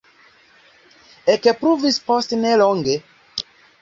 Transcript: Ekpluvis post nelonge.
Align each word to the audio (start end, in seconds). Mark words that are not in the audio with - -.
Ekpluvis 1.33 1.99
post 2.07 2.35
nelonge. 2.41 2.97